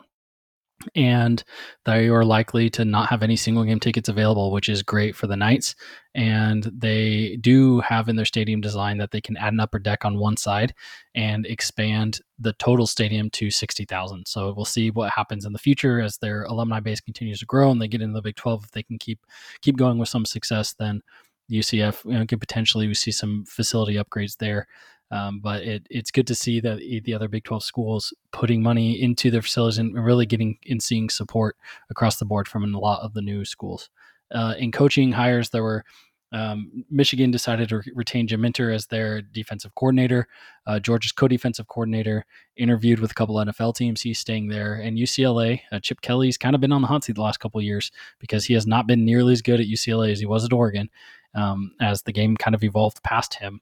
and 0.94 1.42
they 1.84 2.08
are 2.08 2.24
likely 2.24 2.70
to 2.70 2.84
not 2.84 3.08
have 3.08 3.22
any 3.22 3.36
single 3.36 3.64
game 3.64 3.80
tickets 3.80 4.08
available, 4.08 4.50
which 4.50 4.68
is 4.68 4.82
great 4.82 5.16
for 5.16 5.26
the 5.26 5.36
Knights. 5.36 5.74
And 6.14 6.64
they 6.64 7.38
do 7.40 7.80
have 7.80 8.08
in 8.08 8.16
their 8.16 8.24
stadium 8.24 8.60
design 8.60 8.98
that 8.98 9.10
they 9.10 9.20
can 9.20 9.36
add 9.36 9.52
an 9.52 9.60
upper 9.60 9.78
deck 9.78 10.04
on 10.04 10.18
one 10.18 10.36
side 10.36 10.74
and 11.14 11.46
expand 11.46 12.20
the 12.38 12.52
total 12.54 12.86
stadium 12.86 13.30
to 13.30 13.50
60,000. 13.50 14.26
So 14.26 14.52
we'll 14.54 14.64
see 14.64 14.90
what 14.90 15.12
happens 15.12 15.44
in 15.44 15.52
the 15.52 15.58
future 15.58 16.00
as 16.00 16.18
their 16.18 16.44
alumni 16.44 16.80
base 16.80 17.00
continues 17.00 17.40
to 17.40 17.46
grow 17.46 17.70
and 17.70 17.80
they 17.80 17.88
get 17.88 18.02
into 18.02 18.14
the 18.14 18.22
Big 18.22 18.36
12. 18.36 18.64
If 18.64 18.70
they 18.72 18.82
can 18.82 18.98
keep 18.98 19.20
keep 19.60 19.76
going 19.76 19.98
with 19.98 20.08
some 20.08 20.24
success, 20.24 20.74
then 20.74 21.02
UCF 21.50 22.04
you 22.04 22.18
know, 22.18 22.26
could 22.26 22.40
potentially 22.40 22.86
we 22.86 22.94
see 22.94 23.12
some 23.12 23.44
facility 23.46 23.94
upgrades 23.94 24.36
there. 24.38 24.66
Um, 25.12 25.40
but 25.40 25.62
it, 25.62 25.86
it's 25.90 26.10
good 26.10 26.26
to 26.28 26.34
see 26.34 26.58
that 26.60 26.78
the 27.04 27.14
other 27.14 27.28
Big 27.28 27.44
12 27.44 27.62
schools 27.62 28.14
putting 28.32 28.62
money 28.62 29.00
into 29.00 29.30
their 29.30 29.42
facilities 29.42 29.76
and 29.76 29.94
really 29.94 30.24
getting 30.24 30.58
and 30.68 30.82
seeing 30.82 31.10
support 31.10 31.56
across 31.90 32.16
the 32.16 32.24
board 32.24 32.48
from 32.48 32.74
a 32.74 32.78
lot 32.78 33.02
of 33.02 33.12
the 33.12 33.20
new 33.20 33.44
schools. 33.44 33.90
Uh, 34.34 34.54
in 34.58 34.72
coaching 34.72 35.12
hires, 35.12 35.50
there 35.50 35.62
were 35.62 35.84
um, 36.32 36.86
Michigan 36.90 37.30
decided 37.30 37.68
to 37.68 37.82
retain 37.94 38.26
Jim 38.26 38.40
Minter 38.40 38.70
as 38.70 38.86
their 38.86 39.20
defensive 39.20 39.74
coordinator. 39.74 40.28
Uh, 40.66 40.80
Georgia's 40.80 41.12
co-defensive 41.12 41.68
coordinator 41.68 42.24
interviewed 42.56 43.00
with 43.00 43.10
a 43.10 43.14
couple 43.14 43.34
NFL 43.34 43.76
teams. 43.76 44.00
He's 44.00 44.18
staying 44.18 44.48
there, 44.48 44.74
and 44.74 44.96
UCLA. 44.96 45.60
Uh, 45.70 45.78
Chip 45.78 46.00
Kelly's 46.00 46.38
kind 46.38 46.54
of 46.54 46.62
been 46.62 46.72
on 46.72 46.80
the 46.80 46.88
hot 46.88 47.04
seat 47.04 47.16
the 47.16 47.22
last 47.22 47.38
couple 47.38 47.60
years 47.60 47.92
because 48.18 48.46
he 48.46 48.54
has 48.54 48.66
not 48.66 48.86
been 48.86 49.04
nearly 49.04 49.34
as 49.34 49.42
good 49.42 49.60
at 49.60 49.66
UCLA 49.66 50.10
as 50.10 50.20
he 50.20 50.26
was 50.26 50.44
at 50.44 50.54
Oregon. 50.54 50.88
Um, 51.34 51.72
as 51.80 52.02
the 52.02 52.12
game 52.12 52.36
kind 52.36 52.54
of 52.54 52.64
evolved 52.64 53.02
past 53.02 53.34
him, 53.34 53.60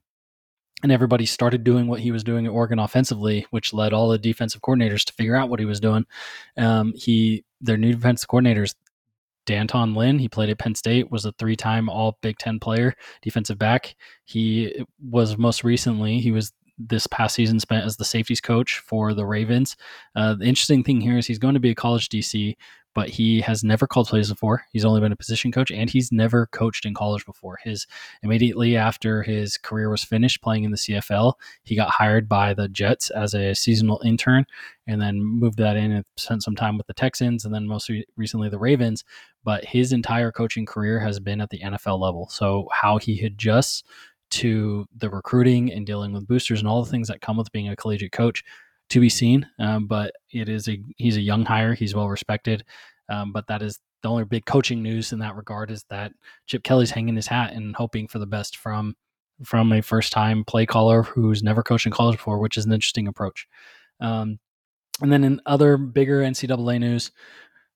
and 0.83 0.93
everybody 0.93 1.27
started 1.27 1.65
doing 1.65 1.87
what 1.87 2.01
he 2.01 2.11
was 2.11 2.25
doing 2.25 2.47
at 2.47 2.53
Oregon 2.53 2.79
offensively, 2.79 3.47
which 3.51 3.73
led 3.73 3.93
all 3.93 4.09
the 4.09 4.19
defensive 4.19 4.63
coordinators 4.63 5.05
to 5.05 5.13
figure 5.13 5.37
out 5.37 5.49
what 5.49 5.61
he 5.61 5.67
was 5.67 5.81
doing. 5.81 6.07
Um, 6.57 6.93
he 6.97 7.45
their 7.61 7.77
new 7.77 7.93
defensive 7.93 8.29
coordinators, 8.29 8.75
D'Anton 9.47 9.95
Lynn, 9.95 10.19
he 10.19 10.29
played 10.29 10.49
at 10.49 10.59
Penn 10.59 10.75
State, 10.75 11.11
was 11.11 11.25
a 11.25 11.33
three-time 11.33 11.89
All 11.89 12.19
Big 12.23 12.39
Ten 12.39 12.59
player, 12.59 12.95
defensive 13.23 13.59
back. 13.59 13.95
He 14.25 14.85
was 15.03 15.37
most 15.37 15.65
recently 15.65 16.21
he 16.21 16.31
was 16.31 16.53
this 16.79 17.07
past 17.07 17.35
season 17.35 17.61
spent 17.61 17.85
as 17.85 17.97
the 17.97 18.05
safeties 18.05 18.41
coach 18.41 18.79
for 18.79 19.13
the 19.13 19.27
Ravens. 19.27 19.77
Uh, 20.17 20.35
the 20.35 20.47
interesting 20.47 20.83
thing 20.83 21.01
here 21.01 21.19
is 21.19 21.27
he's 21.27 21.39
going 21.39 21.55
to 21.55 21.61
be 21.61 21.71
a 21.71 21.75
college 21.75 22.09
DC, 22.09 22.57
but 22.95 23.09
he 23.09 23.41
has 23.41 23.63
never 23.63 23.87
called 23.87 24.09
plays 24.09 24.31
before. 24.31 24.65
He's 24.73 24.85
only 24.85 25.01
been 25.01 25.13
a 25.13 25.17
position 25.17 25.53
coach 25.53 25.71
and 25.71 25.89
he's 25.89 26.11
never 26.11 26.47
coached 26.47 26.85
in 26.85 26.95
college 26.95 27.25
before. 27.25 27.59
His 27.63 27.87
immediately 28.23 28.77
after 28.77 29.23
his 29.23 29.57
career 29.57 29.91
was 29.91 30.03
finished 30.03 30.43
playing 30.43 30.65
in 30.65 30.71
the 30.71 30.77
CFL, 30.77 31.35
he 31.63 31.77
got 31.77 31.91
hired 31.91 32.29
by 32.29 32.53
the 32.55 32.69
Jets 32.69 33.11
as 33.11 33.35
a 33.35 33.55
seasonal 33.55 34.01
intern 34.05 34.45
and 34.87 35.01
then 35.01 35.23
moved 35.23 35.59
that 35.59 35.77
in 35.77 35.93
and 35.93 36.05
spent 36.17 36.43
some 36.43 36.57
time 36.57 36.77
with 36.77 36.87
the 36.87 36.95
Texans 36.95 37.45
and 37.45 37.55
then 37.55 37.67
most 37.67 37.89
re- 37.89 38.05
recently 38.17 38.49
the 38.49 38.59
Ravens. 38.59 39.05
But 39.45 39.65
his 39.65 39.93
entire 39.93 40.33
coaching 40.33 40.67
career 40.67 40.99
has 41.01 41.21
been 41.21 41.41
at 41.41 41.51
the 41.51 41.61
NFL 41.61 42.01
level. 42.01 42.29
So 42.29 42.69
how 42.73 42.99
he 42.99 43.25
adjusts 43.25 43.85
to 44.31 44.87
the 44.97 45.11
recruiting 45.11 45.73
and 45.73 45.87
dealing 45.87 46.13
with 46.13 46.27
boosters 46.27 46.61
and 46.61 46.69
all 46.69 46.83
the 46.83 46.91
things 46.91 47.09
that 47.09 47.21
come 47.21 47.37
with 47.37 47.51
being 47.53 47.69
a 47.69 47.77
collegiate 47.77 48.13
coach 48.13 48.45
to 48.91 49.01
be 49.01 49.09
seen. 49.09 49.47
Um, 49.59 49.87
but 49.87 50.13
it 50.33 50.49
is 50.49 50.69
a 50.69 50.81
he's 50.97 51.17
a 51.17 51.23
young 51.23 51.45
hire. 51.45 51.75
He's 51.75 51.95
well 51.95 52.09
respected. 52.09 52.65
Um, 53.09 53.33
but 53.33 53.47
that 53.49 53.63
is 53.63 53.79
the 54.03 54.09
only 54.09 54.25
big 54.25 54.47
coaching 54.47 54.83
news 54.83 55.13
in 55.13 55.19
that 55.19 55.37
regard 55.37 55.71
is 55.71 55.85
that 55.91 56.13
Chip 56.47 56.63
Kelly's 56.63 56.91
hanging 56.91 57.17
his 57.17 57.27
hat 57.27 57.53
and 57.53 57.75
hoping 57.75 58.09
for 58.09 58.19
the 58.19 58.27
best 58.27 58.57
from 58.57 58.95
from 59.45 59.73
a 59.73 59.81
first 59.81 60.13
time 60.13 60.45
play 60.45 60.67
caller 60.67 61.03
who's 61.03 61.43
never 61.43 61.63
coached 61.63 61.87
in 61.87 61.93
college 61.93 62.17
before, 62.17 62.39
which 62.39 62.57
is 62.57 62.67
an 62.67 62.73
interesting 62.73 63.09
approach. 63.09 63.47
Um, 64.01 64.39
and 65.01 65.11
then 65.11 65.25
in 65.25 65.41
other 65.47 65.77
bigger 65.77 66.21
NCAA 66.23 66.79
news, 66.79 67.11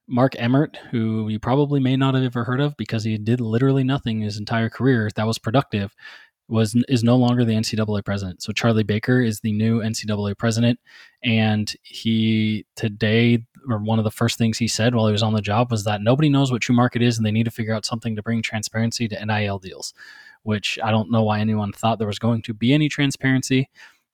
Mark 0.06 0.34
Emmert, 0.38 0.76
who 0.90 1.28
you 1.28 1.38
probably 1.38 1.80
may 1.80 1.96
not 1.96 2.14
have 2.14 2.24
ever 2.24 2.44
heard 2.44 2.60
of 2.60 2.76
because 2.76 3.04
he 3.04 3.16
did 3.16 3.40
literally 3.40 3.84
nothing 3.84 4.20
his 4.20 4.38
entire 4.38 4.68
career 4.68 5.08
that 5.16 5.26
was 5.26 5.38
productive, 5.38 5.94
was 6.48 6.74
is 6.88 7.02
no 7.02 7.16
longer 7.16 7.44
the 7.44 7.54
NCAA 7.54 8.04
president. 8.04 8.42
So 8.42 8.52
Charlie 8.52 8.82
Baker 8.82 9.20
is 9.20 9.40
the 9.40 9.52
new 9.52 9.80
NCAA 9.80 10.36
president, 10.36 10.78
and 11.22 11.72
he 11.82 12.66
today 12.76 13.44
or 13.68 13.78
one 13.78 13.98
of 13.98 14.04
the 14.04 14.10
first 14.10 14.36
things 14.36 14.58
he 14.58 14.68
said 14.68 14.94
while 14.94 15.06
he 15.06 15.12
was 15.12 15.22
on 15.22 15.32
the 15.32 15.40
job 15.40 15.70
was 15.70 15.84
that 15.84 16.02
nobody 16.02 16.28
knows 16.28 16.52
what 16.52 16.60
true 16.60 16.76
market 16.76 17.02
is, 17.02 17.16
and 17.16 17.24
they 17.24 17.30
need 17.30 17.44
to 17.44 17.50
figure 17.50 17.74
out 17.74 17.86
something 17.86 18.14
to 18.16 18.22
bring 18.22 18.42
transparency 18.42 19.08
to 19.08 19.24
NIL 19.24 19.58
deals. 19.58 19.94
Which 20.42 20.78
I 20.84 20.90
don't 20.90 21.10
know 21.10 21.22
why 21.22 21.40
anyone 21.40 21.72
thought 21.72 21.98
there 21.98 22.06
was 22.06 22.18
going 22.18 22.42
to 22.42 22.54
be 22.54 22.74
any 22.74 22.88
transparency, 22.90 23.70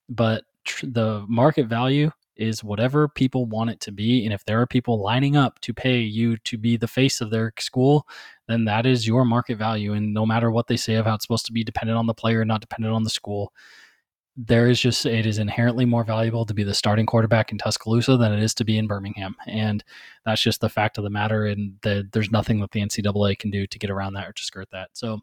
but 0.09 0.45
tr- 0.65 0.87
the 0.87 1.25
market 1.29 1.67
value 1.67 2.13
is 2.41 2.65
whatever 2.65 3.09
people 3.09 3.47
want 3.47 3.71
it 3.71 3.81
to 3.81 3.93
be. 3.93 4.25
And 4.25 4.33
if 4.33 4.45
there 4.45 4.61
are 4.61 4.67
people 4.67 5.01
lining 5.01 5.37
up 5.37 5.61
to 5.61 5.75
pay 5.75 5.99
you 6.01 6.37
to 6.39 6.59
be 6.59 6.77
the 6.77 6.89
face 6.89 7.21
of 7.21 7.31
their 7.31 7.53
school, 7.59 8.07
then 8.49 8.65
that 8.65 8.87
is 8.87 9.07
your 9.07 9.25
market 9.25 9.59
value. 9.59 9.93
And 9.93 10.15
no 10.15 10.25
matter 10.25 10.51
what 10.51 10.67
they 10.67 10.77
say 10.77 10.95
of 10.95 11.07
how 11.07 11.15
it's 11.15 11.25
supposed 11.25 11.47
to 11.47 11.53
be 11.53 11.65
dependent 11.65 11.99
on 11.99 12.07
the 12.07 12.15
player, 12.15 12.45
not 12.45 12.61
dependent 12.61 12.95
on 12.95 13.05
the 13.05 13.11
school, 13.11 13.53
there 14.37 14.69
is 14.69 14.81
just 14.81 15.07
it 15.07 15.27
is 15.27 15.39
inherently 15.39 15.85
more 15.85 16.05
valuable 16.05 16.47
to 16.47 16.55
be 16.55 16.63
the 16.63 16.75
starting 16.75 17.05
quarterback 17.05 17.53
in 17.53 17.59
Tuscaloosa 17.59 18.17
than 18.17 18.33
it 18.33 18.43
is 18.43 18.55
to 18.55 18.65
be 18.65 18.79
in 18.79 18.87
Birmingham, 18.87 19.37
and 19.47 19.85
that's 20.25 20.41
just 20.41 20.61
the 20.61 20.69
fact 20.69 20.99
of 20.99 21.05
the 21.05 21.11
matter. 21.11 21.47
And 21.47 21.75
the, 21.83 22.09
there's 22.13 22.31
nothing 22.31 22.61
that 22.61 22.71
the 22.71 22.81
NCAA 22.81 23.39
can 23.39 23.51
do 23.51 23.67
to 23.67 23.79
get 23.79 23.91
around 23.91 24.15
that 24.15 24.29
or 24.29 24.33
to 24.33 24.43
skirt 24.43 24.69
that. 24.73 24.91
So 24.95 25.21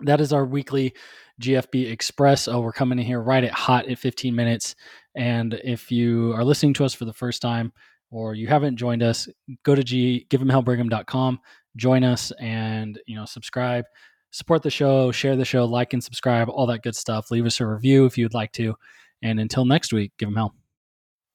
that 0.00 0.20
is 0.20 0.32
our 0.32 0.44
weekly 0.44 0.94
GFB 1.40 1.90
Express. 1.90 2.48
Oh, 2.48 2.60
we're 2.60 2.72
coming 2.72 2.98
in 2.98 3.04
here 3.04 3.20
right 3.20 3.44
at 3.44 3.52
hot 3.52 3.88
at 3.88 3.98
15 3.98 4.34
minutes. 4.34 4.74
And 5.14 5.60
if 5.64 5.90
you 5.90 6.32
are 6.34 6.44
listening 6.44 6.74
to 6.74 6.84
us 6.84 6.94
for 6.94 7.04
the 7.04 7.12
first 7.12 7.42
time 7.42 7.72
or 8.10 8.34
you 8.34 8.46
haven't 8.46 8.76
joined 8.76 9.02
us, 9.02 9.28
go 9.64 9.74
to 9.74 9.82
g 9.82 10.26
giveemhellbrigham.com, 10.30 11.40
join 11.76 12.04
us, 12.04 12.32
and 12.40 13.00
you 13.06 13.16
know 13.16 13.24
subscribe, 13.24 13.84
support 14.30 14.62
the 14.62 14.70
show, 14.70 15.12
share 15.12 15.36
the 15.36 15.44
show, 15.44 15.64
like 15.64 15.92
and 15.92 16.02
subscribe, 16.02 16.48
all 16.48 16.66
that 16.66 16.82
good 16.82 16.96
stuff. 16.96 17.30
Leave 17.30 17.46
us 17.46 17.60
a 17.60 17.66
review 17.66 18.06
if 18.06 18.16
you'd 18.18 18.34
like 18.34 18.52
to. 18.52 18.74
And 19.22 19.40
until 19.40 19.64
next 19.64 19.92
week, 19.92 20.12
give 20.18 20.28
them 20.28 20.36
hell. 20.36 20.57